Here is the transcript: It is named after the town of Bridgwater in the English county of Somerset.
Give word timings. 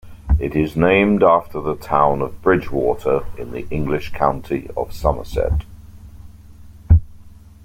It 0.39 0.55
is 0.55 0.75
named 0.75 1.21
after 1.21 1.61
the 1.61 1.75
town 1.75 2.23
of 2.23 2.41
Bridgwater 2.41 3.23
in 3.37 3.51
the 3.51 3.67
English 3.69 4.11
county 4.13 4.67
of 4.75 4.91
Somerset. 4.93 5.63